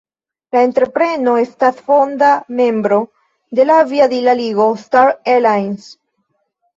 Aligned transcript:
La 0.55 0.61
entrepreno 0.67 1.33
estas 1.41 1.83
fonda 1.89 2.29
membro 2.61 2.97
de 3.59 3.65
la 3.71 3.75
aviadila 3.83 4.35
ligo 4.41 4.65
"Star 4.85 5.13
Alliance". 5.35 5.93